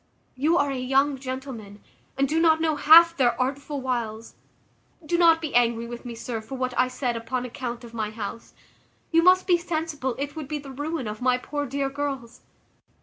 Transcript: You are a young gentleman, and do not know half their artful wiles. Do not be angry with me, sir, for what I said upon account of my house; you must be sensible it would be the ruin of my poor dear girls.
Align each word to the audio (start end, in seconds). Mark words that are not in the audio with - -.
You 0.33 0.57
are 0.57 0.71
a 0.71 0.79
young 0.79 1.19
gentleman, 1.19 1.79
and 2.17 2.27
do 2.27 2.39
not 2.41 2.59
know 2.59 2.75
half 2.75 3.15
their 3.15 3.39
artful 3.39 3.81
wiles. 3.81 4.33
Do 5.05 5.15
not 5.15 5.39
be 5.41 5.53
angry 5.53 5.85
with 5.85 6.05
me, 6.05 6.15
sir, 6.15 6.41
for 6.41 6.55
what 6.55 6.73
I 6.75 6.87
said 6.87 7.15
upon 7.15 7.45
account 7.45 7.83
of 7.83 7.93
my 7.93 8.09
house; 8.09 8.55
you 9.11 9.21
must 9.21 9.45
be 9.45 9.59
sensible 9.59 10.15
it 10.17 10.35
would 10.35 10.47
be 10.47 10.57
the 10.57 10.71
ruin 10.71 11.05
of 11.07 11.21
my 11.21 11.37
poor 11.37 11.67
dear 11.67 11.87
girls. 11.91 12.41